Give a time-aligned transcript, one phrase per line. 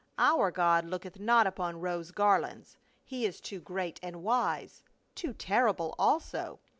[0.17, 2.75] Our God looketh not upon rose gar lands.
[3.05, 4.81] He is too great and wise—
[5.15, 6.59] too terrible also.